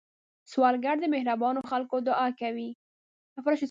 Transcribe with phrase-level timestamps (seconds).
[0.51, 2.69] سوالګر د مهربانو خلکو دعا کوي